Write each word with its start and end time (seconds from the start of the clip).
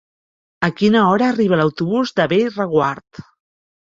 A 0.67 0.69
quina 0.77 1.03
hora 1.09 1.27
arriba 1.33 1.59
l'autobús 1.59 2.13
de 2.21 2.27
Bellreguard? 2.31 3.21